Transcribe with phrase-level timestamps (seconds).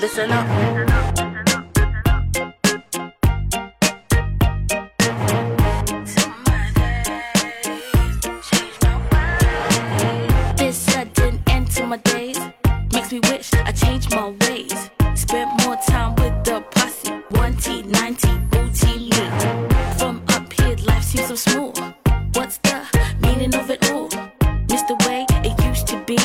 [0.00, 0.46] Listen up.
[10.56, 12.38] This sudden end to my days
[12.92, 14.90] makes me wish I changed my ways.
[15.14, 19.30] Spent more time with the posse, One-T, Cool-T, booty me.
[19.96, 21.78] From up here, life seems so smooth.
[22.34, 22.82] What's the
[23.20, 24.08] meaning of it all?
[24.68, 26.18] Missed the way it used to be.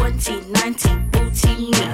[0.00, 1.84] One-T, Cool-T, booty me.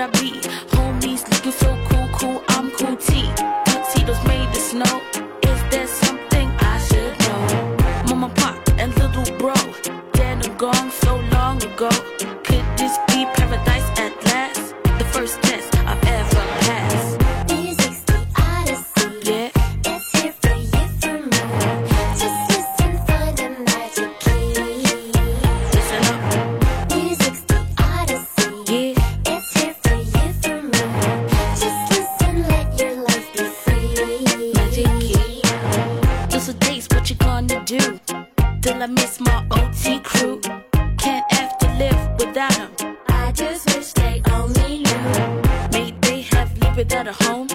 [0.00, 0.30] I be?
[0.72, 3.30] Homies looking so cool, cool, I'm Cool-T.
[3.66, 5.02] Tuxedos made of snow.
[5.42, 7.76] Is there something I should know?
[8.08, 9.52] Mama, pop, and little bro.
[10.12, 11.90] Dead and gone so long ago.
[12.44, 14.74] Could this be paradise at last?
[14.98, 16.02] The first test I've
[47.24, 47.48] home,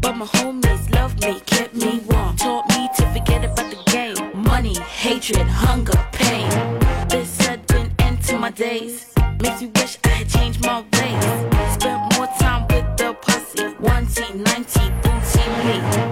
[0.00, 4.42] but my homies loved me, kept me warm, taught me to forget about the game.
[4.42, 6.48] Money, hatred, hunger, pain.
[7.08, 11.24] This sudden end to my days makes me wish I had changed my ways.
[11.74, 16.05] Spent more time with the posse, One-T, Cool-T, booty me.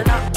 [0.00, 0.29] I'm not.